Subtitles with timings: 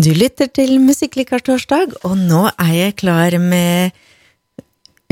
[0.00, 3.90] Du lytter til Musikklikar torsdag, og nå er jeg klar med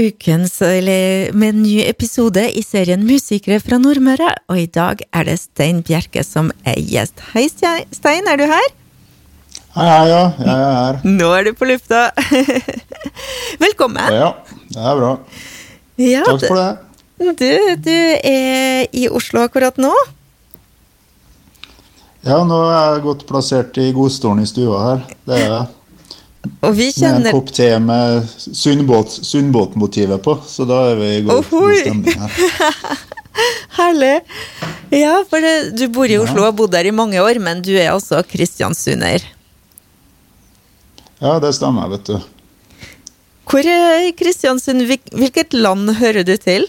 [0.01, 5.29] ukens, eller med en ny episode i serien Musikere fra Nordmøre, og i dag er
[5.29, 7.21] det Stein Bjerke som er gjest.
[7.35, 8.69] Hei, Stein, er du her?
[9.77, 10.25] Hei, hei, ja.
[10.41, 11.01] Jeg er her.
[11.21, 12.07] Nå er du på lufta.
[13.67, 14.09] Velkommen.
[14.15, 14.33] Ja,
[14.73, 15.15] det er bra.
[16.01, 17.35] Ja, Takk for det.
[17.43, 17.51] Du,
[17.85, 19.93] du er i Oslo akkurat nå?
[22.27, 25.05] Ja, nå er jeg godt plassert i godstolen i stua her.
[25.29, 25.67] Det er jeg.
[26.65, 31.23] Og vi Med en kopp te med Sundbåt, Sundbåtmotivet på, så da er vi i
[31.27, 33.03] god, god stemning her.
[33.79, 34.15] Herlig.
[34.95, 37.61] Ja, for det, du bor i Oslo og har bodd der i mange år, men
[37.63, 39.23] du er altså kristiansunder.
[41.19, 42.17] Ja, det stemmer, vet du.
[43.49, 44.85] Hvor er Kristiansund?
[45.17, 46.67] Hvilket land hører du til?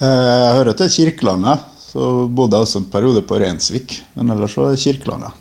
[0.00, 3.98] Eh, Jeg hører til Kirkelandet, så bodde jeg også en periode på Rensvik.
[4.14, 5.38] Men ellers er det Kirkelandet.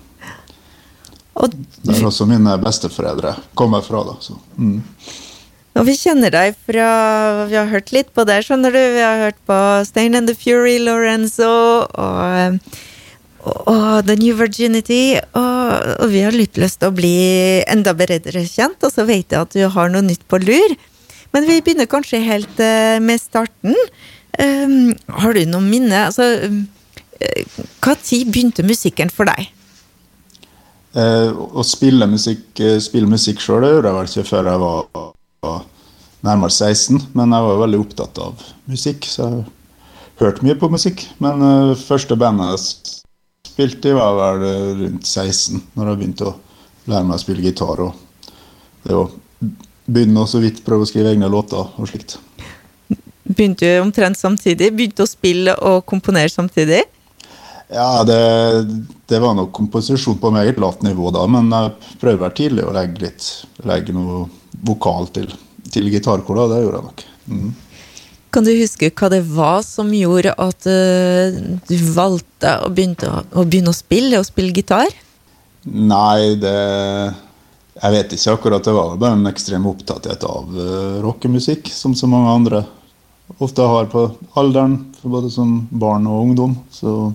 [1.39, 1.53] Og,
[1.85, 4.03] Der også mine besteforeldre kommer fra.
[4.03, 4.15] da.
[4.19, 4.35] Så.
[4.57, 4.81] Mm.
[5.79, 6.89] og vi kjenner deg fra
[7.47, 8.79] Vi har hørt litt på deg, skjønner du.
[8.79, 12.59] Vi har hørt på Stain and the Fury, Lorenzo og,
[13.45, 15.15] og, og The New Virginity.
[15.31, 17.15] Og, og vi har litt lyst til å bli
[17.69, 20.79] enda bedre kjent, og så vet jeg at du har noe nytt på lur.
[21.31, 23.77] Men vi begynner kanskje helt eh, med starten.
[24.39, 26.05] Um, har du noe minne?
[26.07, 26.27] Altså,
[27.19, 27.43] eh,
[28.03, 29.49] tid begynte musikken for deg?
[30.97, 34.87] Eh, å spille musikk, eh, spille musikk sjøl gjorde jeg vel ikke før jeg var,
[35.45, 35.59] var
[36.25, 37.03] nærmere 16.
[37.13, 39.43] Men jeg var veldig opptatt av musikk, så jeg
[40.23, 41.05] hørte mye på musikk.
[41.19, 43.03] Men uh, første bandet jeg
[43.51, 44.47] spilte i, var vel
[44.81, 46.37] rundt 16, når jeg begynte å
[46.89, 47.85] lære meg å spille gitar.
[47.85, 47.93] Og
[48.87, 49.05] det å
[49.89, 52.17] begynne å så vidt prøve å skrive egne låter og slikt.
[53.39, 54.73] Begynte du omtrent samtidig?
[54.75, 56.81] Begynte å spille og komponere samtidig?
[57.71, 58.17] Ja, det,
[59.07, 62.73] det var nok komposisjon på meget lavt nivå da, men jeg prøvde hver tidlig å
[62.75, 63.27] legge litt
[63.69, 64.25] legge noe
[64.67, 65.29] vokal til,
[65.71, 66.41] til gitarkor.
[66.51, 67.03] Det gjorde jeg nok.
[67.29, 67.53] Mm.
[68.35, 71.37] Kan du huske hva det var som gjorde at eh,
[71.69, 74.91] du valgte å begynne å, å begynne å spille, og spille gitar?
[75.63, 76.57] Nei, det
[77.79, 78.65] Jeg vet ikke akkurat.
[78.65, 82.63] Det var bare en ekstrem opptatthet av uh, rockemusikk, som så mange andre
[83.37, 84.09] ofte har på
[84.39, 86.55] alderen, for både som barn og ungdom.
[86.73, 87.13] Så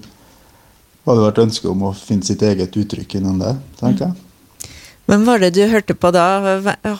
[1.04, 4.70] hadde det vært ønske om å finne sitt eget uttrykk innen det, tenker jeg.
[5.10, 6.24] Men var det du hørte på da?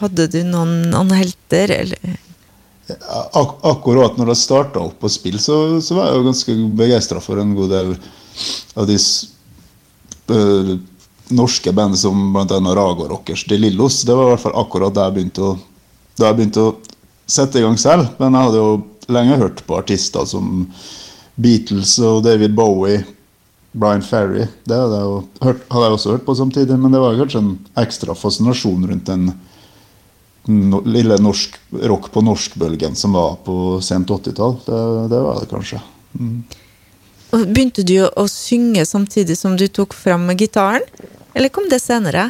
[0.02, 2.18] Hadde du noen, noen helter, eller?
[3.32, 7.22] Ak akkurat når jeg starta opp å spille, så, så var jeg jo ganske begeistra
[7.24, 7.94] for en god del
[8.76, 8.98] av de
[10.28, 10.74] øh,
[11.32, 12.58] norske bandene som bl.a.
[12.76, 14.02] Raga Rockers De Lillos.
[14.04, 15.54] Det var i hvert fall akkurat da jeg begynte å,
[16.20, 16.74] da jeg begynte å
[17.24, 18.12] sette i gang selv.
[18.20, 18.74] Men jeg hadde jo
[19.12, 20.66] lenge hørt på artister som
[21.34, 23.02] Beatles og David Bowie,
[23.74, 24.46] Brian Ferry.
[24.64, 27.42] Det hadde jeg, jo hørt, hadde jeg også hørt på samtidig, men det var kanskje
[27.42, 29.32] en ekstra fascinasjon rundt den
[30.46, 31.58] no, lille norsk
[31.90, 34.60] rock på norsk-bølgen som var på sent 80-tall.
[34.66, 35.82] Det, det var det kanskje.
[37.34, 40.86] Og Begynte du å synge samtidig som du tok fram gitaren?
[41.34, 42.28] Eller kom det senere?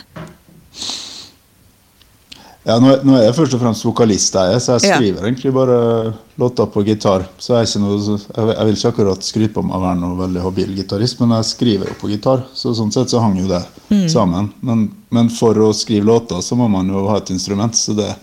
[2.64, 4.96] Ja, nå, er- nå er jeg først og fremst vokalist, jeg, så jeg Ja.
[4.96, 7.26] skriver egentlig bare låter på gitar.
[7.38, 10.16] Så jeg, noe, jeg, vil- jeg vil ikke akkurat skryte på meg å være noe
[10.16, 12.44] veldig habil gitarist, men jeg skriver jo på gitar.
[12.54, 13.64] Så sånn sett så hang jo det
[14.10, 14.50] sammen.
[14.62, 18.14] Men, men for å skrive låter så må man jo ha et instrument, så det,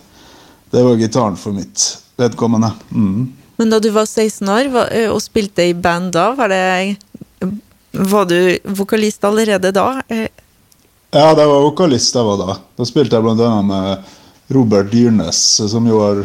[0.72, 2.74] det var gitaren for mitt vedkommende.
[2.92, 3.30] Mm.
[3.60, 4.72] Men da du var 16 år
[5.12, 6.98] og spilte i band da, var det
[7.94, 10.02] Var du vokalist allerede da?
[10.10, 10.28] Eh,
[11.14, 12.54] Ja, det var vokalist jeg var da.
[12.78, 13.62] Da spilte jeg bl.a.
[13.62, 13.98] med
[14.52, 15.40] Robert Dyrnes,
[15.72, 16.24] som jo har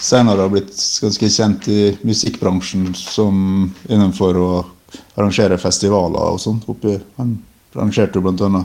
[0.00, 4.50] senere har blitt ganske kjent i musikkbransjen som innenfor å
[5.18, 6.64] arrangere festivaler og sånt.
[6.72, 7.36] oppi- Han
[7.74, 8.64] arrangerte jo bl.a.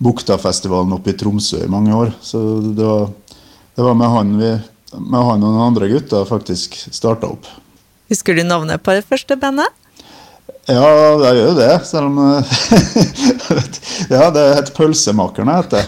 [0.00, 2.12] Buktafestivalen oppe i Tromsø i mange år.
[2.24, 2.40] Så
[2.72, 3.10] det var,
[3.76, 4.52] det var med han vi
[4.96, 7.44] med han og noen andre gutter faktisk starta opp.
[8.10, 9.68] Husker du navnet på det første bandet?
[10.68, 10.84] Ja,
[11.24, 12.18] jeg gjør jo det, selv om
[14.12, 15.84] Ja, det het Pølsemakerne, het det.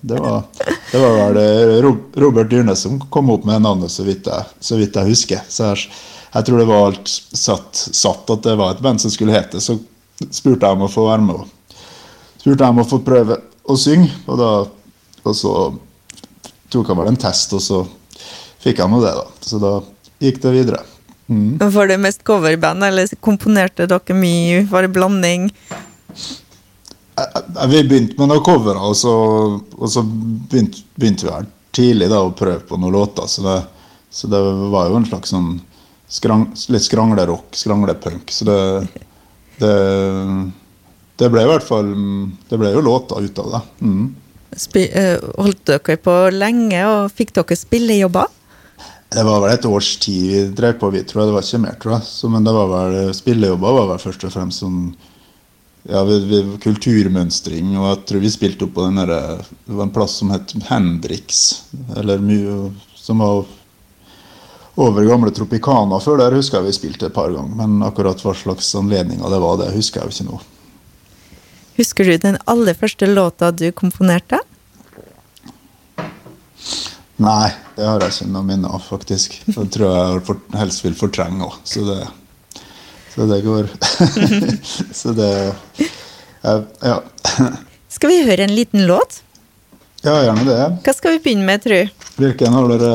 [0.00, 0.42] Det, var,
[0.90, 1.90] det var vel eh,
[2.22, 5.44] Robert Dyrnes som kom opp med navnet, så vidt jeg, så vidt jeg husker.
[5.48, 5.86] Så jeg,
[6.32, 9.60] jeg tror det var alt satt, satt at det var et band som skulle hete.
[9.62, 9.78] Så
[10.30, 11.42] spurte jeg om å få være med.
[11.42, 11.80] og
[12.42, 13.38] Spurte jeg om å få prøve
[13.70, 14.52] å synge, og, da,
[15.22, 15.52] og så
[16.72, 17.84] tok han vel en test, og så
[18.62, 19.28] fikk han nå det, da.
[19.46, 19.76] Så da
[20.22, 20.82] gikk det videre.
[21.28, 21.58] Mm.
[21.60, 24.64] Var det mest coverband, eller komponerte dere mye?
[24.70, 25.50] Var det blanding?
[27.68, 29.12] Vi begynte med noen covere, og så,
[29.78, 33.28] og så begynte, begynte vi her tidlig da, å prøve på noen låter.
[33.30, 33.58] Så det,
[34.12, 34.40] så det
[34.72, 35.54] var jo en slags sånn
[36.12, 38.32] skrang, litt skranglerock, skranglepunk.
[38.34, 38.58] Så det,
[39.62, 39.76] det
[41.20, 41.92] det ble i hvert fall
[42.50, 43.62] Det ble jo låter ut av det.
[43.84, 44.04] Mm.
[44.58, 48.28] Spi eh, holdt dere på lenge, og fikk dere spillejobber?
[49.12, 51.28] Det var vel et års tid vi drev på, vi tror jeg.
[51.28, 52.08] Det var ikke mer, tror jeg.
[52.08, 54.78] Så, men det var vel spillejobber var vel først og fremst sånn
[55.90, 57.74] ja, vi, vi, kulturmønstring.
[57.76, 60.54] Og jeg tror vi spilte opp på den der, Det var en plass som het
[60.70, 61.42] Hendrix.
[61.96, 63.44] Eller mye Som var
[64.80, 67.52] over gamle Tropicana før der husker jeg vi spilte et par ganger.
[67.58, 70.40] Men akkurat hva slags anledninger det var, det husker jeg jo ikke nå.
[71.76, 74.40] Husker du den aller første låta du komponerte?
[77.22, 79.40] Nei, det har jeg ikke noe minne av, faktisk.
[79.48, 81.82] Det tror jeg for, helst vil fortrenge òg, så,
[83.10, 83.66] så det, går
[85.00, 85.32] Så det
[86.42, 87.00] Ja.
[87.90, 89.20] Skal vi høre en liten låt?
[90.02, 90.60] Ja, gjerne det.
[90.86, 91.80] Hva skal vi begynne med, tru?
[92.22, 92.94] Hvilken har dere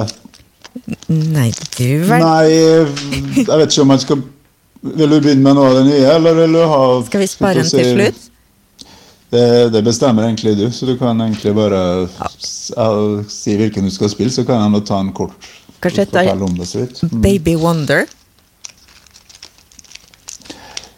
[1.11, 4.23] Nei, du vel Nei, jeg vet ikke om man skal
[4.87, 7.63] Vil du begynne med noe av det nye, eller vil du ha Skal vi spare
[7.63, 8.26] den til slutt?
[9.29, 12.29] Det, det, bestemmer egentlig du, så du kan egentlig bare ja.
[13.27, 15.35] si hvilken du skal spille, så kan jeg ta en kort
[15.83, 17.01] Kanskje fortelle om det så vidt.
[17.03, 17.21] Mm.
[17.21, 18.07] Baby Wonder?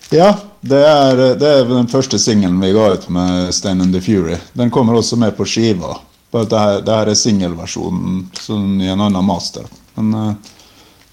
[0.10, 0.30] Ja,
[0.62, 4.38] det er, det er den første singelen vi ga ut med Stand in the Fury.
[4.54, 5.98] Den kommer også med på skiva.
[6.32, 9.66] Bare at det her, det her er singelversjonen sånn i en annen master.
[9.98, 10.58] Men, uh,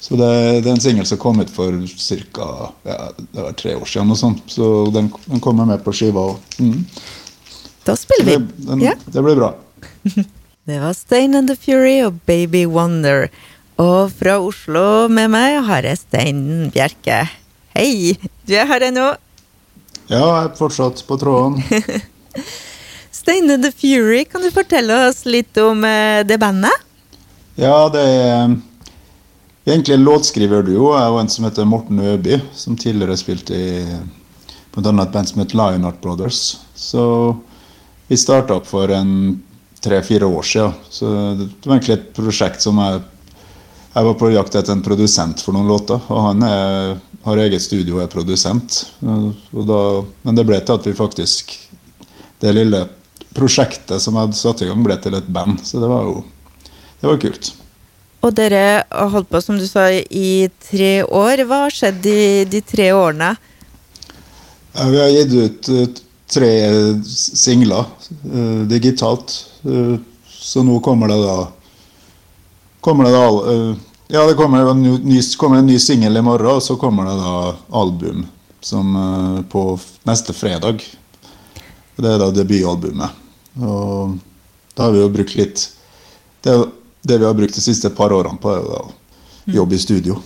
[0.01, 2.49] så det, det, er en singel som kom ut for ca.
[2.85, 4.13] Ja, tre år siden.
[4.13, 6.29] Og sånt, så den, den kommer med på skiva.
[6.61, 6.85] Mm.
[7.87, 8.37] Da spiller vi.
[8.37, 8.95] Det, den, ja.
[9.07, 9.55] det blir bra.
[10.69, 13.29] det var Stein and the Fury og Baby Wonder.
[13.81, 16.45] Og fra Oslo med meg har jeg Stein
[16.75, 17.25] Bjerke.
[17.77, 18.17] Hei!
[18.49, 19.11] Du er her ennå?
[20.07, 21.59] Ja, jeg er fortsatt på tråden.
[23.27, 26.85] and the Fury, kan du fortelle oss litt om eh, det bandet?
[27.59, 28.55] Ja, det er
[29.73, 30.93] egentlig en låtskriverduo.
[30.95, 33.71] Jeg og en som heter Morten Øby, som tidligere spilte i
[34.77, 34.93] bl.a.
[35.03, 36.59] et band som het Lionheart Brothers.
[36.75, 37.03] Så
[38.07, 39.41] vi starta opp for en
[39.83, 40.73] tre-fire år siden.
[40.91, 43.05] Så det var egentlig et prosjekt som jeg
[43.97, 47.63] Jeg var på jakt etter en produsent for noen låter, og han er, har eget
[47.65, 48.83] studio og er produsent.
[49.01, 49.79] Da,
[50.23, 51.55] men det ble til at vi faktisk
[52.37, 52.83] Det lille
[53.33, 55.65] prosjektet som jeg hadde satt i gang, ble til et band.
[55.65, 56.21] Så det var jo
[57.01, 57.55] det var kult.
[58.27, 61.45] Og dere har holdt på, som du sa, i tre år.
[61.47, 62.19] Hva har skjedd de,
[62.51, 63.35] de tre årene?
[64.75, 65.85] Ja, vi har gitt ut uh,
[66.31, 66.51] tre
[67.07, 69.37] singler uh, digitalt.
[69.63, 69.95] Uh,
[70.27, 71.37] så nå kommer det da
[72.87, 73.23] Kommer det da
[74.15, 75.17] Ja, det kommer en ny,
[75.67, 77.39] ny singel i morgen, og så kommer det da
[77.75, 78.21] album
[78.63, 78.93] som,
[79.51, 79.63] på
[80.07, 80.85] neste fredag.
[81.97, 83.17] Det er da debutalbumet.
[83.59, 84.15] Og
[84.77, 85.65] da har vi jo brukt litt
[86.47, 86.55] Det,
[87.07, 88.87] det vi har brukt de siste par årene på, er å
[89.47, 90.19] jobbe i studio.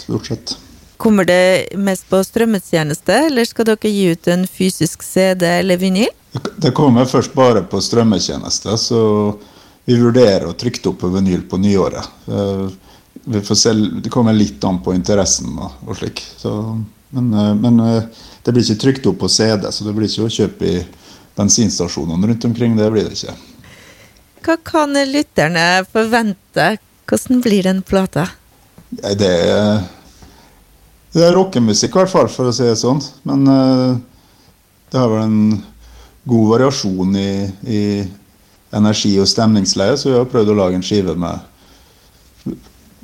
[0.00, 0.56] Stort sett.
[0.96, 6.12] Kommer det mest på strømmetjeneste, eller skal dere gi ut en fysisk CD eller vinyl?
[6.56, 9.00] Det kommer først bare på strømmetjeneste, så
[9.84, 12.08] vi vurderer å trykke det opp på vinyl på nyåret.
[13.26, 13.72] Vi får se,
[14.02, 16.22] det kommer litt an på interessen og slik.
[16.36, 16.52] Så,
[17.10, 17.28] men,
[17.60, 17.82] men,
[18.42, 20.80] det blir ikke trykt opp på CD, så det blir ikke å kjøpe i
[21.36, 22.76] bensinstasjonene rundt omkring.
[22.78, 23.36] Det blir det ikke.
[24.46, 26.76] Hva kan lytterne forvente?
[27.10, 28.28] Hvordan blir den plata?
[28.90, 29.80] Det er,
[31.10, 33.02] det er rockemusikk, i hvert fall, for å si det sånn.
[33.26, 33.98] Men uh,
[34.92, 35.40] det har vel en
[36.30, 37.32] god variasjon i,
[37.66, 37.82] i
[38.78, 41.42] energi og stemningsleie, så vi har prøvd å lage en skive med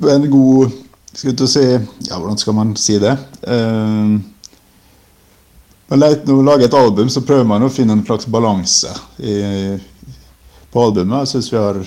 [0.03, 0.71] en god
[1.13, 1.61] skal du si,
[2.07, 3.13] ja, Hvordan skal man si det?
[3.43, 4.15] Uh,
[5.91, 9.35] når man lager et album, så prøver man å finne en slags balanse i,
[10.73, 11.23] på albumet.
[11.23, 11.83] Jeg syns vi har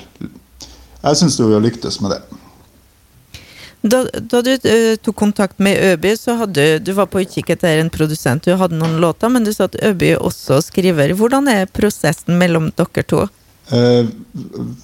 [1.07, 2.21] jeg synes vi har lyktes med det.
[3.87, 7.79] Da, da du uh, tok kontakt med Øby, så hadde du var på utkikk etter
[7.79, 8.43] en produsent.
[8.43, 11.15] Du hadde noen låter, men du sa at Øby også skriver.
[11.15, 13.27] Hvordan er prosessen mellom dere to?
[13.71, 14.09] Uh,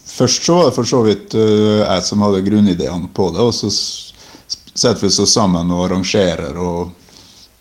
[0.06, 3.42] først så var det for så vidt uh, jeg som hadde grunnideene på det.
[3.42, 6.92] Og så setter vi oss sammen og arrangerer og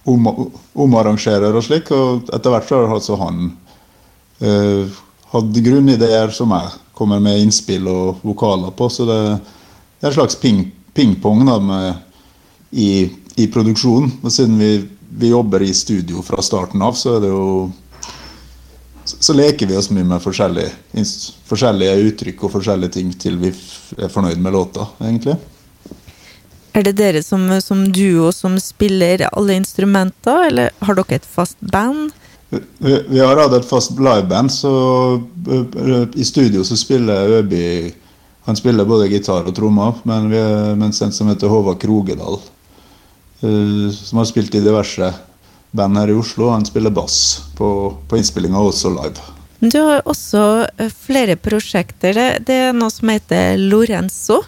[0.06, 0.30] om,
[0.86, 1.90] omarrangerer og slik.
[1.96, 3.48] Og etter hvert så har altså han
[5.32, 8.90] hatt grunnideer som jeg kommer med innspill og vokaler på.
[8.92, 9.20] Så det,
[10.00, 11.76] det er en slags ping-pong ping
[12.72, 12.92] i,
[13.36, 14.12] i produksjonen.
[14.22, 14.74] Og siden vi,
[15.10, 17.46] vi, jobber i studio fra starten av, så er det jo
[19.12, 20.72] så leker vi oss mye med forskjellige,
[21.50, 23.50] forskjellige uttrykk og forskjellige ting til vi
[23.98, 25.36] er fornøyd med låta, egentlig.
[26.78, 31.58] Er det dere som, som duo som spiller alle instrumenter, eller har dere et fast
[31.60, 32.14] band?
[32.52, 34.72] Vi, vi har hatt et fast liveband, så
[36.20, 37.94] i studio så spiller Øby
[38.44, 42.40] Han spiller både gitar og trommer, men vi er, mens en som heter Håvard Krogedal,
[43.40, 45.12] som har spilt i diverse
[45.72, 46.50] band her i Oslo.
[46.50, 47.70] Han spiller bass på,
[48.10, 49.30] på innspillinga, også live.
[49.62, 50.44] Du har også
[50.78, 52.18] eh, flere prosjekter.
[52.42, 54.42] Det, er noe som heter Lorenzo.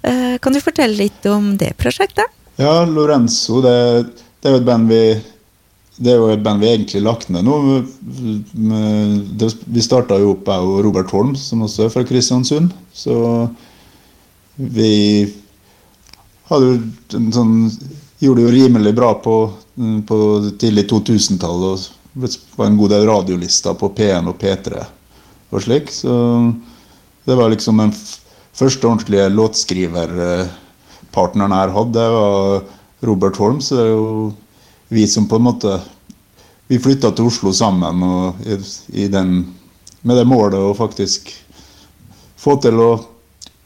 [0.00, 2.24] Eh, kan du fortelle litt om det prosjektet?
[2.60, 3.76] Ja, Lorenzo, det,
[4.40, 5.02] det er jo et band vi
[6.00, 7.56] det er jo et band vi egentlig lagt ned nå.
[9.76, 12.68] Vi starta jo opp, jeg og Robert Holm, som også er fra Kristiansund.
[12.96, 13.14] Så
[14.56, 14.92] vi
[16.50, 16.74] hadde jo
[17.18, 17.54] en sånn
[18.20, 19.48] Gjorde det jo rimelig bra på,
[20.04, 20.16] på
[20.60, 21.62] tidlig 2000-tall.
[21.70, 21.80] Og
[22.58, 24.76] var en god del radiolister på P1 og P3
[25.50, 25.88] og slik.
[25.88, 26.12] Så
[27.24, 31.96] det var liksom den første ordentlige låtskriverpartneren jeg hadde.
[31.96, 32.60] Det var
[33.08, 33.64] Robert Holm.
[33.64, 34.36] Så det er jo
[34.90, 35.80] vi som på en måte
[36.70, 38.54] Vi flytta til Oslo sammen og i,
[39.02, 39.40] i den,
[40.06, 41.32] med det målet å faktisk
[42.38, 42.92] få til å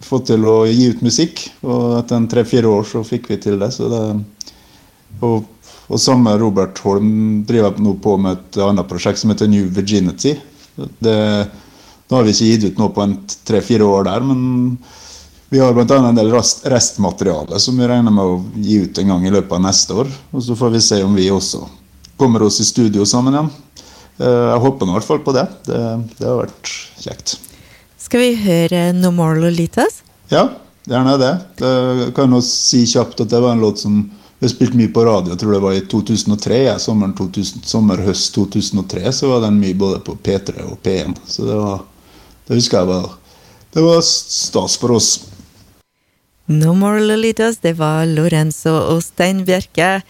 [0.05, 1.43] få til å gi ut musikk.
[1.65, 3.71] Og etter en tre-fire år så fikk vi til det.
[3.77, 4.01] det
[5.21, 5.45] og,
[5.85, 10.35] og samme Robert Holm driver nå på med et annet prosjekt som heter New Virginity.
[10.75, 11.17] Det,
[12.09, 13.09] nå har vi ikke gitt ut noe på
[13.47, 14.41] tre-fire år der, men
[15.55, 15.97] vi har bl.a.
[16.09, 16.33] en del
[16.65, 20.09] restmateriale som vi regner med å gi ut en gang i løpet av neste år.
[20.35, 21.61] Og så får vi se om vi også
[22.19, 23.51] kommer oss i studio sammen igjen.
[24.19, 25.45] Eh, jeg håper nå i hvert fall på det.
[25.69, 25.83] det.
[26.19, 26.73] Det har vært
[27.05, 27.37] kjekt.
[28.03, 30.01] Skal vi høre No More Lolitas?
[30.33, 30.49] Ja,
[30.91, 31.31] gjerne det.
[31.63, 34.91] Jeg kan jo si kjapt at det var en låt som vi har spilt mye
[34.97, 35.37] på radio.
[35.37, 36.59] Jeg tror det var i 2003.
[36.65, 41.15] Ja, sommeren 2000, sommer, høst 2003 så var den mye både på P3 og P1.
[41.31, 41.87] Så det, var,
[42.49, 43.07] det husker jeg var
[43.75, 45.13] Det var stas for oss.
[46.47, 50.03] No More Lolitas, det var Lorenzo og Stein Bjerke.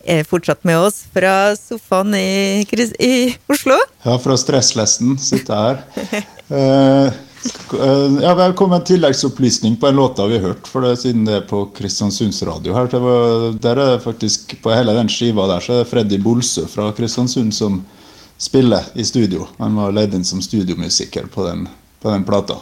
[0.00, 2.62] Er fortsatt med oss fra sofaen i,
[3.02, 3.14] i
[3.50, 3.76] Oslo.
[4.06, 5.82] Ja, fra stresslesten sitter her.
[6.50, 7.10] Uh,
[8.22, 11.34] ja, Det kom en tilleggsopplysning på en låt vi har hørt, for det, siden det
[11.40, 12.74] er på Kristiansunds radio.
[12.74, 12.86] her.
[12.86, 16.66] Var, der er det faktisk, På hele den skiva der så er det Freddy Bolsø
[16.70, 17.82] fra Kristiansund som
[18.38, 19.48] spiller i studio.
[19.58, 21.68] Han var leid inn som studiomusiker på den,
[22.00, 22.56] på den plata.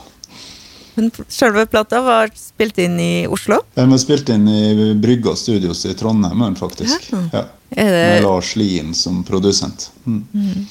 [0.98, 3.60] Men selve plata var spilt inn i Oslo?
[3.78, 7.12] Den var spilt inn i Brygga Studios i Trondheim, faktisk.
[7.12, 7.20] Ja.
[7.32, 7.44] ja.
[7.68, 7.84] Det...
[7.84, 9.90] Med Lars Lien som produsent.
[10.06, 10.24] Mm.
[10.34, 10.66] Mm.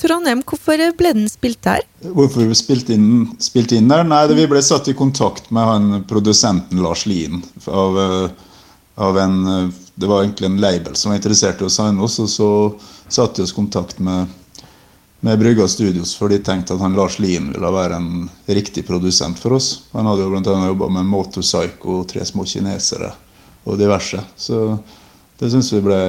[0.00, 1.86] Trondheim, hvorfor ble den spilt der?
[2.02, 4.02] Hvorfor vi spilte inn, spilt inn der?
[4.08, 7.44] Nei, det, Vi ble satt i kontakt med han produsenten Lars Lien.
[7.70, 8.30] Av, eh,
[8.98, 12.50] av en, eh, det var egentlig en label som var interessert i oss, og så
[13.06, 14.40] satte vi oss i kontakt med
[15.24, 19.38] med Brygga Studios, for de tenkte at han Lars Lien ville være en riktig produsent
[19.40, 19.68] for oss.
[19.94, 20.56] Han hadde jo bl.a.
[20.68, 23.08] jobba med Motorpsycho, Tre små kinesere
[23.64, 24.20] og diverse.
[24.36, 24.58] Så
[25.40, 26.00] det syns vi ble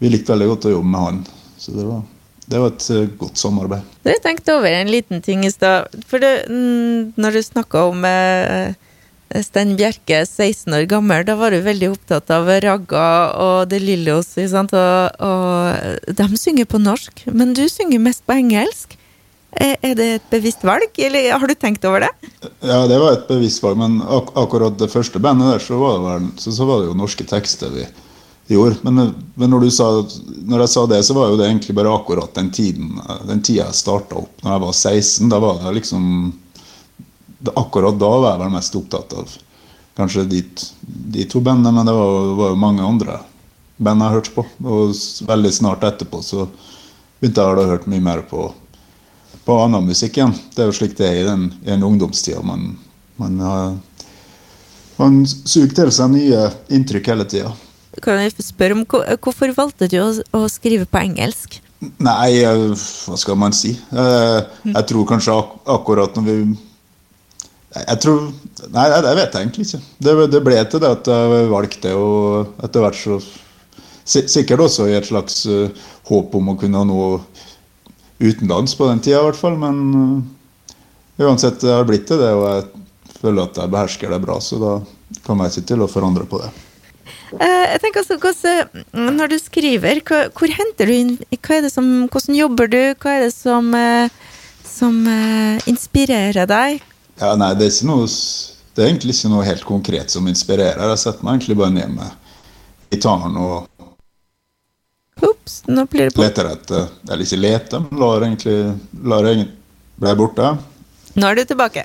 [0.00, 1.22] Vi likte veldig godt å jobbe med han.
[1.56, 2.04] Så det var,
[2.44, 3.96] det var et eh, godt samarbeid.
[4.08, 5.88] Jeg tenkte over en liten ting i stad.
[6.08, 8.76] For det, mm, når du snakka om eh,
[9.44, 13.04] Stein Bjerke, 16 år gammel, da var du veldig opptatt av ragga
[13.38, 14.32] og De Lillos.
[14.34, 18.96] Og, og de synger på norsk, men du synger mest på engelsk.
[19.60, 22.10] Er det et bevisst valg, eller har du tenkt over det?
[22.62, 25.96] Ja, det var et bevisst valg, men ak akkurat det første bandet der, så var
[25.96, 27.86] det, vel, så, så var det jo norske tekster vi
[28.50, 28.78] gjorde.
[28.82, 29.88] Men, men når, sa,
[30.42, 32.96] når, jeg sa det, så var jo det egentlig bare akkurat den tiden
[33.28, 35.32] Den tida jeg starta opp, når jeg var 16.
[35.34, 36.06] Da var det liksom
[37.56, 39.38] akkurat da var jeg vel mest opptatt av
[40.00, 40.44] kanskje de,
[40.80, 43.18] de to bandene, men det var, var, jo mange andre
[43.80, 44.46] band jeg hørte på.
[44.64, 46.46] Og veldig snart etterpå så
[47.20, 48.48] begynte jeg å høre mye mer på,
[49.44, 50.36] på annen musikk igjen.
[50.54, 52.42] Det er jo slik det er i den, i den ungdomstida.
[52.46, 52.74] Man,
[53.20, 53.40] man,
[55.00, 57.52] man suger til seg nye inntrykk hele tida.
[58.00, 61.58] Kan jeg spørre om Hvorfor valgte du å, skrive på engelsk?
[61.80, 63.72] Nei, hva skal man si?
[63.72, 65.36] Jeg, jeg tror kanskje
[65.74, 66.34] akkurat når vi
[67.70, 68.24] jeg tror
[68.74, 69.78] Nei, det vet jeg egentlig ikke.
[70.02, 72.08] Det, det ble til det at jeg valgte å
[72.66, 73.20] etter hvert så
[74.10, 75.68] Sikkert også i et slags uh,
[76.08, 77.02] håp om å kunne nå
[78.18, 79.54] utenlands på den tida, i hvert fall.
[79.60, 84.18] Men uh, uansett, det har blitt til det, og jeg føler at jeg behersker det
[84.24, 84.40] bra.
[84.42, 84.72] Så da
[85.28, 86.50] kommer jeg ikke til å forandre på det.
[87.36, 88.82] Uh, jeg tenker hvordan,
[89.20, 92.80] Når du skriver, hvor henter du inn hva er det som, Hvordan jobber du?
[92.98, 93.70] Hva er det som,
[94.66, 95.04] som
[95.70, 96.82] inspirerer deg?
[97.20, 98.06] Ja, nei, det er, ikke noe,
[98.74, 100.80] det er egentlig ikke noe helt konkret som inspirerer.
[100.88, 102.16] Jeg setter meg egentlig bare ned med
[102.94, 103.68] gitaren og
[105.20, 106.22] Ops, nå blir det på.
[106.24, 108.54] Leter etter Eller ikke leter, men lar egentlig
[109.04, 109.50] lar egentlig
[110.00, 110.54] bli borte.
[111.20, 111.84] Nå er du tilbake.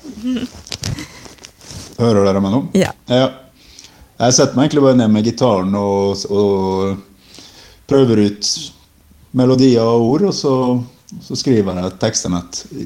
[1.98, 2.62] Hører dere meg nå?
[2.80, 2.94] Ja.
[3.12, 3.28] ja.
[4.22, 6.96] Jeg setter meg egentlig bare ned med gitaren og, og
[7.92, 8.52] prøver ut
[9.36, 10.56] melodier og ord, og så,
[11.28, 12.40] så skriver jeg tekstene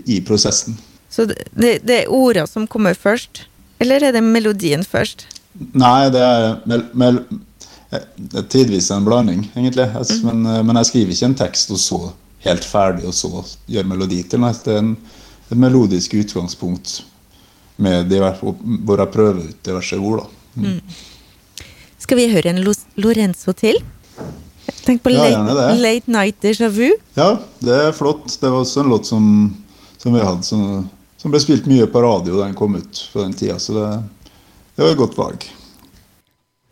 [0.10, 0.80] i prosessen.
[1.10, 3.46] Så det, det er orda som kommer først?
[3.80, 5.26] Eller er det melodien først?
[5.74, 7.20] Nei, det er mel, mel,
[7.92, 8.06] eh,
[8.52, 9.88] tidvis en blanding, egentlig.
[9.96, 12.02] Altså, men, eh, men, jeg skriver ikke en tekst og så
[12.46, 14.44] helt ferdig, og så gjør melodi til.
[14.44, 14.96] Nei, det er en,
[15.50, 17.00] et melodisk utgangspunkt
[17.80, 20.24] med divers, hvor jeg prøver ut diverse ord.
[20.24, 20.36] da.
[20.60, 20.82] Mm.
[22.00, 22.62] Skal vi høre en
[23.00, 23.80] Lorenzo til?
[24.86, 26.88] Tenk på ja, late, late, Night Déjà Vu.
[27.18, 28.28] Ja, det er flott.
[28.40, 29.26] Det var også en låt som,
[29.98, 30.88] som vi hadde som,
[31.20, 33.88] som, ble spilt mye på radio da den kom ut på den tida, så det,
[34.76, 35.48] det var et godt valg.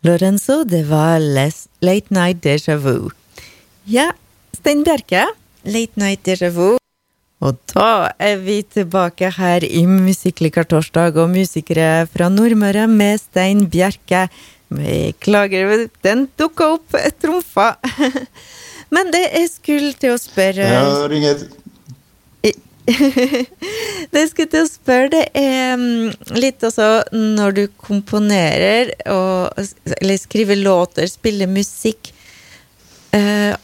[0.06, 3.10] Lorenzo, det var Late Night Déjà Vu.
[3.84, 4.12] Ja,
[4.56, 5.26] Stein Bjerke,
[5.64, 6.76] Late Night Déjà Vu.
[7.38, 13.66] Og da er vi tilbake her i Musikklikar torsdag, og musikere fra Nordmøre med Stein
[13.70, 14.26] Bjerke.
[14.68, 17.76] Beklager, den dukka opp trumfa.
[18.94, 21.46] Men det jeg skulle til å spørre Ja, ringer
[24.10, 25.82] det jeg skulle til å spørre, det er
[26.38, 29.58] litt altså når du komponerer og,
[29.98, 32.12] eller skriver låter, spiller musikk
[33.12, 33.54] uh,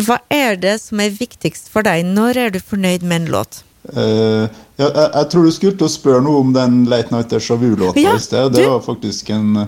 [0.00, 2.06] hva er det som er viktigst for deg?
[2.08, 3.60] Når er du fornøyd med en låt?
[3.84, 7.32] Uh, ja, jeg, jeg, tror du skulle til å spørre noe om den Late Night
[7.32, 8.54] Déjà Vu-låta ja, i sted.
[8.56, 9.66] Det var faktisk en,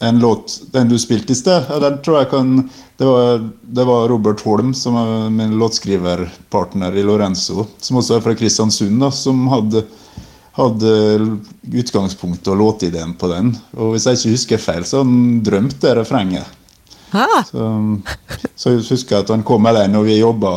[0.00, 1.68] en, låt Den du spilte i sted.
[1.80, 2.56] Den tror jeg kan
[2.96, 8.22] det var, det var, Robert Holm, som er min låtskriverpartner i Lorenzo, som også er
[8.22, 9.82] fra Kristiansund, da, som hadde,
[10.54, 10.92] hadde
[11.74, 13.50] utgangspunktet og låtideen på den.
[13.74, 16.60] Og hvis jeg ikke husker feil, så hadde han drømt det refrenget.
[17.50, 17.66] Så,
[18.54, 18.76] så
[19.16, 20.56] jeg at han kom med den, og vi jobba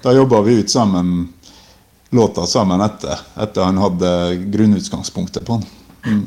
[0.00, 1.28] Da jobba vi ut sammen
[2.10, 4.12] låta sammen etter, etter han hadde
[4.52, 5.66] grunnutgangspunktet på den.
[6.06, 6.22] Mm.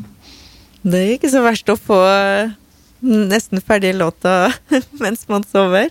[0.84, 2.00] Det er ikke så verst å få
[3.04, 4.54] nesten ferdig låta
[5.04, 5.90] mens man sover.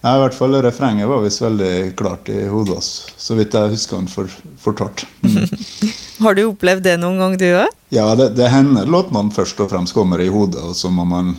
[0.00, 3.74] Ja, i hvert fall refrenget var visst veldig klart i hodet hans, så vidt jeg
[3.74, 4.32] husker han for,
[4.62, 5.04] fortalt.
[5.24, 5.48] Mm.
[6.24, 7.72] Har du opplevd det noen gang, du òg?
[7.94, 11.34] Ja, det, det hender låtene først og fremst kommer i hodet, og så må man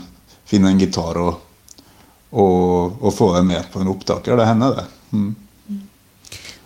[0.49, 1.37] finne en gitar og
[2.29, 4.37] og, og, få det med på en opptaker.
[4.37, 4.83] Det hender, det.
[5.17, 5.79] Mm.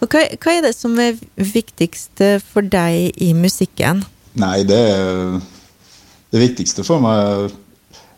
[0.03, 4.03] Hva, hva, er det som er viktigst for deg i musikken?
[4.39, 4.82] Nei, det,
[6.34, 7.54] det viktigste for meg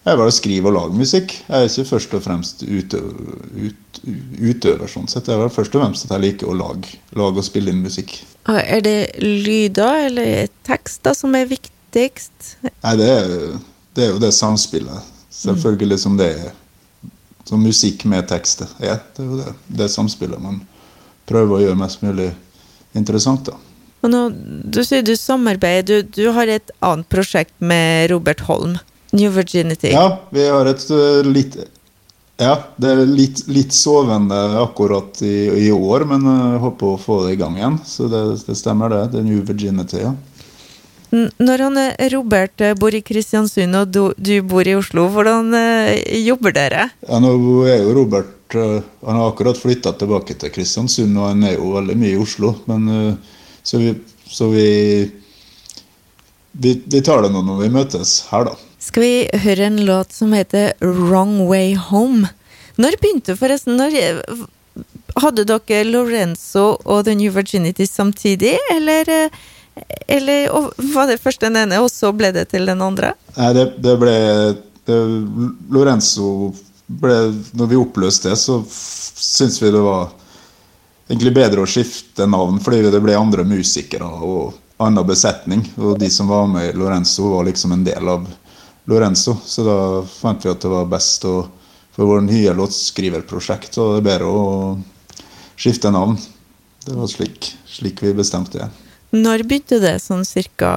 [0.06, 1.34] er bare å skrive og lage musikk.
[1.48, 3.16] Jeg er ikke først og fremst utøver,
[3.58, 4.02] ut,
[4.38, 5.32] utøver sånn sett.
[5.32, 8.20] Jeg er først og fremst at jeg liker å lage, lage og spille inn musikk.
[8.52, 12.54] Er det lyder eller tekster som er viktigst?
[12.70, 13.34] Nei, det er,
[13.98, 15.12] det er jo det samspillet.
[15.36, 16.54] Selvfølgelig som det er
[17.46, 18.70] som musikk med tekster.
[18.82, 19.52] Ja, det er jo det,
[19.82, 20.62] det samspillet man
[21.30, 22.32] prøver å gjøre mest mulig
[22.98, 23.50] interessant.
[23.50, 23.58] da.
[24.06, 24.26] Og nå,
[24.76, 26.04] Du sier du samarbeider.
[26.06, 28.78] Du, du, har et annet prosjekt med Robert Holm.
[29.16, 29.94] New Virginity.
[29.94, 31.56] Ja, vi har et uh, litt
[32.42, 37.00] Ja, det er litt, litt sovende akkurat i, i, år, men jeg uh, håper å
[37.00, 37.78] få det i gang igjen.
[37.88, 39.04] Så det, det stemmer, det.
[39.14, 40.14] Det er New Virginity, ja.
[41.16, 41.78] Når han
[42.12, 46.90] Robert eh, bor i Kristiansund og du, du bor i Oslo, hvordan eh, jobber dere?
[47.06, 47.32] Ja, nå
[47.70, 51.72] er jo Robert eh, Han har akkurat flytta tilbake til Kristiansund, og han er jo
[51.78, 52.56] veldig mye i Oslo.
[52.68, 52.90] Men,
[53.66, 53.92] så vi,
[54.30, 54.70] så vi,
[56.52, 58.56] vi, vi tar det nå når vi møtes her, da.
[58.86, 62.30] Skal vi høre en låt som heter 'Wrong Way Home'?
[62.78, 63.96] Når begynte forresten når,
[65.16, 69.30] Hadde dere Lorenzo og The New Virginity samtidig, eller?
[70.08, 70.50] Eller
[70.94, 73.14] var det først den ene, og så ble det til den andre?
[73.38, 74.16] Nei, det, det ble
[74.88, 75.00] det,
[75.72, 76.54] Lorenzo
[76.86, 77.16] ble
[77.58, 80.12] Når vi oppløste det, så syntes vi det var
[81.10, 85.64] egentlig bedre å skifte navn, fordi det ble andre musikere og annen besetning.
[85.78, 88.26] Og de som var med i Lorenzo, var liksom en del av
[88.90, 89.38] Lorenzo.
[89.46, 89.78] Så da
[90.10, 91.38] fant vi at det var best å,
[91.96, 94.48] for vår nye låtskriverprosjekt så det er bedre å
[95.56, 96.18] skifte navn.
[96.86, 98.72] Det var slik, slik vi bestemte det.
[99.16, 100.70] Når begynte det sånn cirka?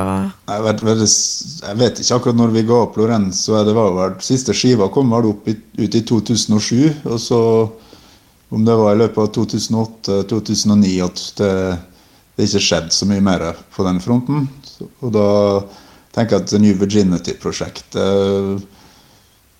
[0.46, 3.56] Jeg vet, jeg vet, ikke akkurat når vi ga opp Lorenzo.
[3.66, 7.08] Det var vel, Siste skiva kom vel opp i, ut i 2007.
[7.08, 7.40] Og så,
[8.48, 11.52] om det var i løpet av 2008-2009 at det,
[12.36, 14.48] det ikke skjedde så mye mer på den fronten.
[15.02, 15.28] Og da
[16.16, 18.64] tenker jeg at New Virginity-prosjektet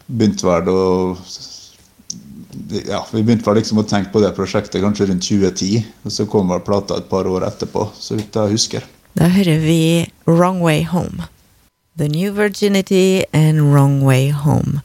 [0.09, 0.83] begynte vel å
[2.88, 5.85] ja, Vi begynte liksom å tenke på det prosjektet kanskje rundt 2010.
[6.05, 8.87] Og så kom vel plata et par år etterpå, så vidt jeg husker.
[9.18, 9.81] Da hører vi
[10.27, 11.29] Wrong Way Home.
[11.98, 14.83] The New Virginity and Wrong Way Home.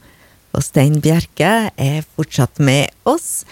[0.54, 3.44] Og Stein Bjerke er fortsatt med oss.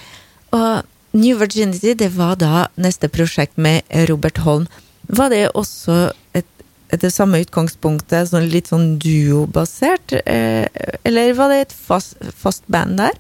[0.52, 4.66] Og New Virginity det var da neste prosjekt med Robert Holm.
[5.12, 6.48] Var det også et,
[6.92, 10.14] et det samme utgangspunktet, sånn litt sånn duobasert?
[10.24, 10.64] Eh,
[11.04, 13.16] eller var det et fast, fast band der?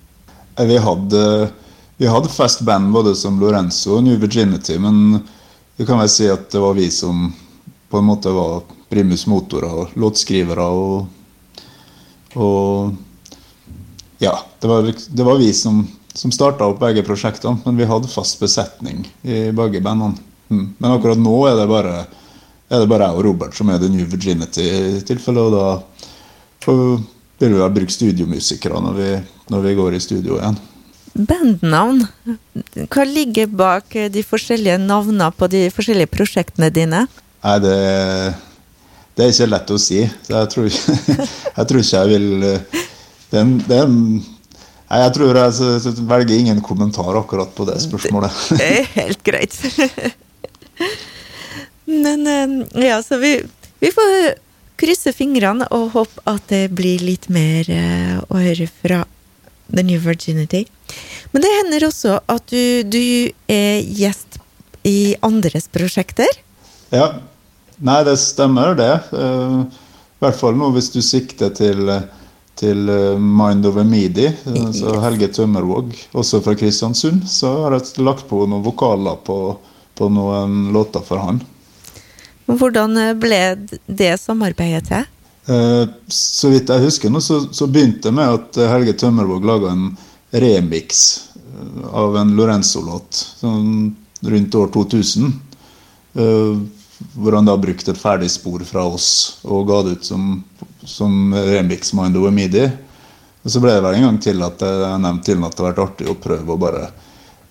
[0.60, 1.22] Vi hadde,
[2.00, 5.22] vi hadde fast band både som Lorenzo og New Virginity, men
[5.76, 7.30] du kan vel si at det var vi som
[7.92, 10.64] på en måte var primus motorer låtskrivere.
[10.68, 11.06] Og,
[12.36, 12.92] og
[14.22, 15.82] ja, det var, det var vi som,
[16.14, 20.18] som starta opp begge prosjektene, men vi hadde fast besetning i begge bandene.
[20.52, 20.66] Mm.
[20.78, 21.94] Men akkurat nå er det bare
[22.72, 26.76] er det bare jeg og Robert som er The New Virginity-tilfellet, og da
[27.42, 29.08] vil vi ha brukt studiomusikere når vi,
[29.52, 30.56] når vi går i studio igjen.
[31.12, 32.06] Bandnavn.
[32.88, 37.04] Hva ligger bak de forskjellige navnene på de forskjellige prosjektene dine?
[37.42, 37.76] Nei, det,
[39.18, 40.00] det er ikke lett å si.
[40.24, 40.70] Så jeg tror,
[41.58, 42.28] jeg tror ikke jeg vil
[43.32, 44.00] det er en, det er en
[44.92, 48.42] Nei, jeg tror jeg velger ingen kommentar akkurat på det spørsmålet.
[48.60, 49.56] Det er helt greit.
[51.88, 53.38] Men eh, ja, så vi,
[53.80, 54.34] vi får
[54.82, 59.02] krysse fingrene og håpe at det blir litt mer uh, å høre fra
[59.72, 60.64] The New Virginity.
[61.32, 64.40] Men det hender også at du, du er gjest
[64.88, 66.28] i andres prosjekter?
[66.92, 67.14] Ja.
[67.82, 68.92] Nei, det stemmer, det.
[69.14, 69.62] Uh,
[70.20, 71.88] I hvert fall nå hvis du sikter til,
[72.60, 78.44] til Mind over Midi, altså Helge Tømmervåg, også fra Kristiansund, så har jeg lagt på
[78.44, 79.38] noen vokaler på,
[79.98, 81.40] på noen låter for han.
[82.46, 83.40] Hvordan eh, ble
[83.86, 85.08] det samarbeidet til?
[85.52, 89.72] Eh, så vidt jeg husker nå, så, så begynte det med at Helge Tømmervåg laga
[89.72, 89.88] en
[90.42, 91.02] remix
[91.36, 95.32] eh, av en Lorenzo-låt sånn rundt år 2000.
[96.12, 100.26] Hvor han da brukte et ferdig spor fra oss og ga det ut som,
[100.88, 102.64] som remix Mind Over Midi.
[103.42, 105.68] Og så ble det vel en gang til at jeg nevnte til at det hadde
[105.68, 106.88] vært artig å prøve å bare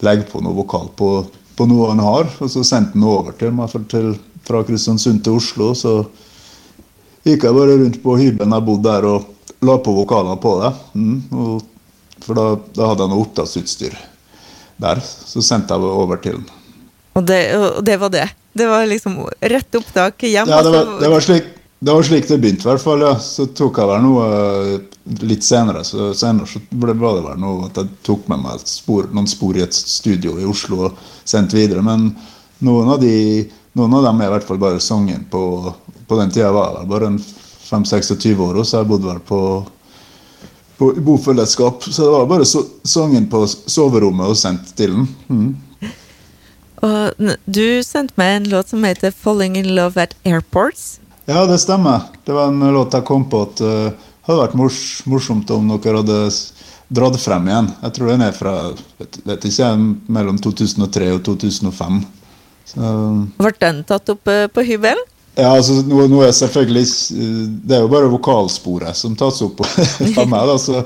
[0.02, 1.10] legge på noe vokal på,
[1.58, 4.14] på noe han har, og så sendte han over til meg til
[4.48, 6.00] fra Kristiansund til Oslo, så
[7.28, 9.28] gikk jeg bare rundt på hybelen jeg bodde der og
[9.62, 10.72] la på vokalene på det.
[10.98, 11.20] Mm,
[12.22, 13.98] for da, da, hadde jeg noe opptaksutstyr
[14.82, 15.02] der.
[15.06, 16.50] Så sendte jeg det over til den.
[17.20, 18.28] Og det, og det, var det?
[18.58, 19.20] Det var liksom
[19.54, 20.54] rett opptak hjemme?
[20.54, 21.50] Ja, det var, det var, slik,
[21.82, 23.02] det var slik det begynte, i hvert fall.
[23.02, 23.16] ja.
[23.18, 24.26] Så tok jeg vel noe
[25.26, 25.82] litt senere.
[25.88, 29.30] Så senere så ble, var det vel noe at jeg tok med meg spor, noen
[29.30, 31.82] spor i et studio i Oslo og sendte videre.
[31.82, 32.12] Men
[32.62, 33.16] noen av de
[33.74, 35.42] noen av dem er i hvert fall bare sangen på
[36.12, 37.20] På den tida var jeg bare en
[37.72, 39.42] 5-26 år, og så jeg bodde vel på,
[40.76, 41.86] på bofellesskap.
[41.88, 45.08] Så det var bare so, sangen på soverommet og sendt til den.
[45.32, 45.92] Mm.
[46.84, 51.01] Og du sendte meg en låt som heter 'Falling in Love at Airports'.
[51.32, 52.10] Ja, det stemmer.
[52.26, 56.02] Det var en låt jeg kom på at uh, hadde vært mors, morsomt om dere
[56.02, 56.18] hadde
[56.92, 57.70] dratt frem igjen.
[57.86, 58.56] Jeg tror den er fra
[59.00, 59.70] vet, vet ikke,
[60.12, 62.02] mellom 2003 og 2005.
[63.40, 65.08] Ble den tatt opp eh, på hybelen?
[65.40, 66.84] Ja, altså nå, nå, er selvfølgelig
[67.64, 70.50] Det er jo bare vokalsporet som tas opp av meg.
[70.50, 70.82] Da, så,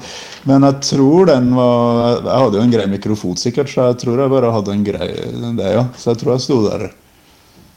[0.45, 4.21] men jeg tror den var Jeg hadde jo en grei mikrofon, sikkert, så jeg tror
[4.21, 5.10] jeg bare hadde en grei
[5.58, 5.88] det, ja.
[5.97, 6.86] Så jeg tror jeg sto der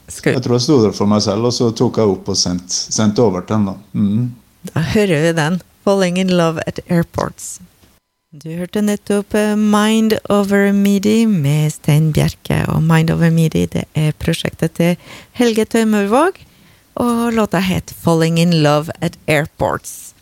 [0.09, 2.73] Jeg tror jeg sto der for meg selv, og så tok jeg opp og sendte
[2.73, 3.69] sendt over til.
[3.69, 3.75] Da.
[3.93, 4.31] Mm.
[4.73, 5.61] da hører vi den.
[5.85, 7.61] 'Falling in Love at Airports'.
[8.29, 12.59] Du hørte nettopp eh, Mind Over Midi med Stein Bjerke.
[12.69, 14.97] Og Mind Over Midi det er prosjektet til
[15.33, 16.37] Helge Tømmervåg.
[17.01, 20.13] Og låta het Falling in Love at Airports.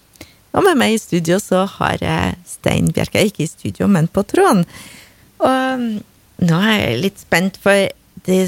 [0.53, 3.25] Og med meg i studio så har jeg Stein Bjerke.
[3.27, 4.63] Ikke i studio, men på tråden.
[5.43, 5.91] Og mm,
[6.47, 7.89] nå er jeg litt spent, for
[8.29, 8.39] det,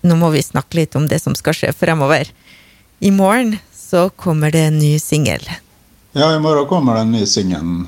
[0.00, 2.30] nå må vi snakke litt om det som skal skje fremover.
[2.98, 5.44] I morgen så kommer det en ny singel.
[6.12, 7.86] Ja, i morgen kommer den nye singelen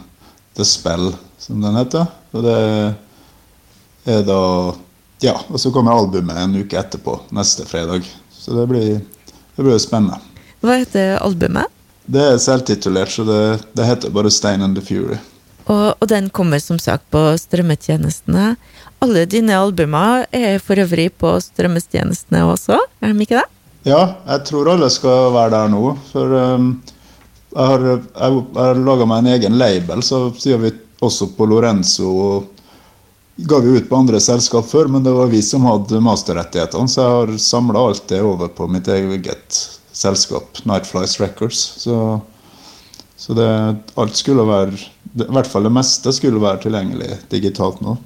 [0.57, 2.07] The Spell, som den heter.
[2.33, 2.59] Og det
[4.11, 4.41] er da
[5.21, 8.07] Ja, og så kommer albumet en uke etterpå, neste fredag.
[8.33, 9.03] Så det blir,
[9.57, 10.17] det blir spennende.
[10.65, 11.69] Hva heter albumet?
[12.09, 13.43] Det er selvtitulert, så det,
[13.77, 15.19] det heter bare Stein and the Fury.
[15.67, 18.55] Og, og, den kommer som sagt på strømmetjenestene.
[19.01, 23.49] Alle dine albumer er for øvrig på strømmestjenestene også, er de ikke det?
[23.89, 25.95] Ja, jeg tror alle skal være der nå.
[26.11, 26.71] For um,
[27.55, 32.11] jeg har, jeg, laga meg en egen label, så sier vi også på Lorenzo.
[33.41, 36.89] ga vi ut på andre selskap før, men det var vi som hadde masterrettighetene.
[36.89, 39.61] Så jeg har samla alt det over på mitt eget
[39.93, 41.63] selskap, Nightflies Records.
[41.81, 42.21] Så,
[43.17, 43.49] så det,
[43.97, 47.97] alt skulle være I hvert fall det meste skulle være tilgjengelig digitalt nå.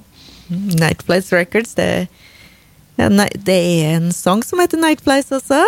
[0.49, 2.07] Nightflies Records, det,
[2.99, 5.63] ja, det er en sang som heter Nightflies også?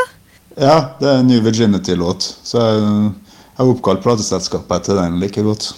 [0.58, 2.26] Ja, det er en New Virginity-låt.
[2.44, 3.12] Så jeg
[3.60, 5.72] har oppkalt plateselskapet etter den like godt.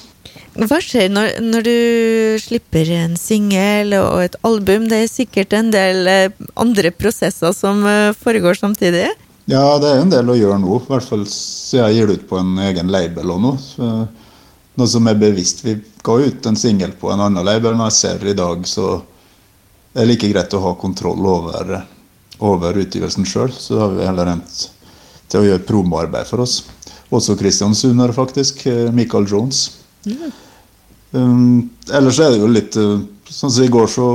[0.60, 1.76] Hva skjer når, når du
[2.42, 4.88] slipper en singel og et album?
[4.92, 9.08] Det er sikkert en del eh, andre prosesser som eh, foregår samtidig?
[9.50, 10.80] Ja, det er en del å gjøre nå.
[10.80, 13.94] I hvert fall så jeg gir det ut på en egen label og noe.
[14.80, 15.64] Noe som er bevisst.
[15.66, 19.00] Vi ga ut en singel på en annen label, jeg ser i dag så
[19.94, 21.80] det er like greit å ha kontroll over,
[22.46, 23.50] over utgivelsen sjøl.
[23.52, 24.68] Så da har vi heller endt
[25.30, 26.62] til å gjøre promoarbeid for oss.
[27.10, 28.68] Også kristiansundere, faktisk.
[28.70, 29.64] Eh, Michael Jones.
[30.06, 30.30] Mm.
[31.12, 34.06] Um, ellers er det jo litt uh, Sånn som i går, så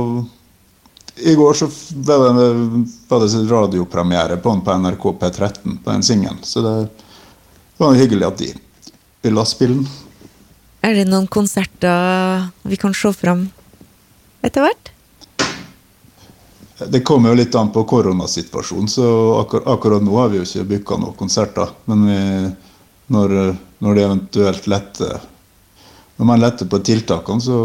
[1.27, 1.67] I går så
[2.07, 6.41] var det, radiopremiere på den på NRK P13, på den singelen.
[6.43, 6.73] Så det
[7.79, 8.49] var hyggelig at de
[9.23, 9.87] ville spille den.
[10.85, 13.47] Er det noen konserter vi kan se fram
[14.45, 14.91] etter hvert?
[16.91, 19.05] Det kommer jo litt an på koronasituasjonen, så
[19.39, 21.71] akkur akkurat nå har vi jo ikke booka noen konserter.
[21.89, 22.17] Men vi,
[23.15, 23.33] når,
[23.81, 25.23] når, det eventuelt letter
[26.15, 27.57] Når man letter på tiltakene, så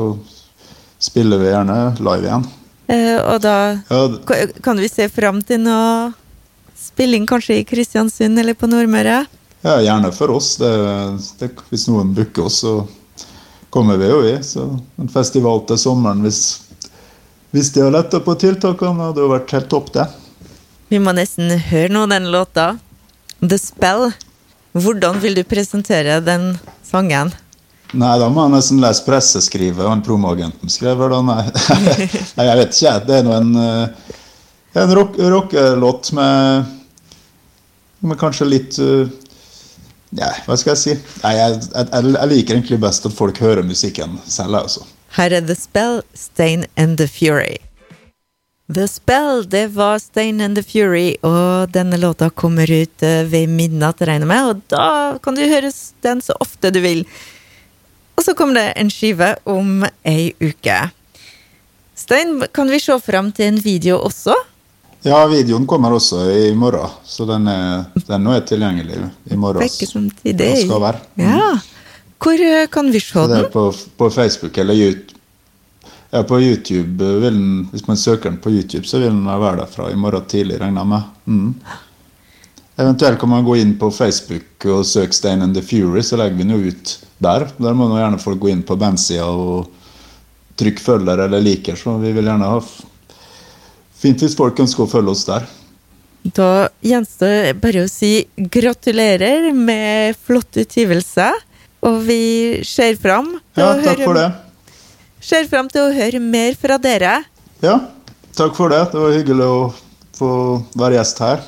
[0.99, 2.47] spiller vi gjerne live igjen.
[2.91, 3.57] Eh, og da
[3.91, 4.01] Ja,
[4.65, 6.15] kan vi se fram til noe
[6.79, 9.27] spilling kanskje i Kristiansund eller på Nordmøre?
[9.61, 10.55] ja gjerne for oss.
[10.57, 10.73] Det,
[11.39, 12.79] det, hvis noen booker oss, så
[13.71, 14.35] kommer vi jo i.
[14.45, 14.67] Så
[15.01, 16.43] en festival til sommeren hvis
[17.51, 20.07] hvis de har letta på tiltakene, hadde jo vært helt topp, det.
[20.91, 22.77] Vi må nesten høre nå den låta.
[23.43, 24.13] The Spell.
[24.71, 26.53] Hvordan vil du presentere den
[26.87, 27.33] sangen?
[27.91, 31.03] Nei, da må jeg nesten lese presseskrivet han promoagenten skrev.
[31.11, 31.19] Da.
[31.27, 31.43] Nei.
[32.39, 32.95] Nei, jeg vet ikke.
[33.09, 33.51] Det er nå en,
[34.85, 36.71] en rockelåt rock, med,
[38.07, 39.11] med kanskje litt uh,
[40.11, 40.95] Nei, hva skal jeg si?
[41.23, 44.87] Nei, jeg, jeg, jeg, liker egentlig best at folk hører musikken selv, altså.
[45.15, 47.59] Her er The Spell, Stain and The Fury.
[48.71, 53.51] The Spell, det var Stain and The Fury, og denne låta kommer ut eh, ved
[53.51, 55.71] midnatt, regner jeg med, og da kan du høre
[56.07, 57.05] den så ofte du vil.
[58.19, 60.79] Og så kommer det en skive om ei uke.
[61.99, 64.35] Stein, kan vi se fram til en video også?
[65.03, 68.99] Ja, videoen kommer også i morgen, så den er, den er tilgjengelig
[69.33, 69.63] i morgen.
[69.65, 70.51] Begge.
[70.61, 71.01] Skal være.
[71.17, 71.25] Mm.
[71.25, 71.53] Ja.
[72.21, 73.47] Hvor eh, kan vi se den?
[73.53, 75.17] På, på Facebook eller YouTube.
[76.11, 79.63] Ja, på YouTube vil den, Hvis man søker den på YouTube, så vil den være
[79.63, 81.03] der fra i morgen tidlig, regner jeg med.
[81.25, 81.55] Mm.
[82.81, 86.37] Eventuelt kan man gå inn på Facebook og søke Stein and the Fury, så legger
[86.37, 87.47] vi noe ut der.
[87.61, 89.71] Der må nå gjerne folk gå inn på bandsida og
[90.61, 92.61] trykke følger eller liker, så vi vil gjerne ha
[94.01, 95.47] Fint hvis folk ønsker å følge oss der.
[96.37, 101.31] Da gjenstår bare å si gratulerer med flott utgivelse.
[101.89, 104.27] Og vi ser fram til, ja, takk for det.
[105.25, 107.15] ser fram til å høre mer fra dere.
[107.65, 107.79] Ja,
[108.37, 108.83] takk for det.
[108.93, 109.63] Det var hyggelig å
[110.21, 110.33] få
[110.77, 111.41] være gjest her.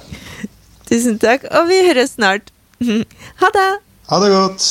[0.89, 2.49] Tusen takk, og vi høres snart.
[3.43, 3.69] Ha det!
[4.09, 4.65] Ha det godt.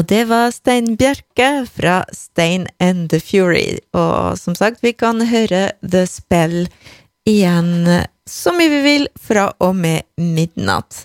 [0.00, 3.82] Og det var Stein Bjerke fra Stein and the Fury.
[3.92, 6.70] Og som sagt, vi kan høre The Spell
[7.28, 7.84] igjen
[8.24, 11.02] så mye vi vil fra og med midnatt.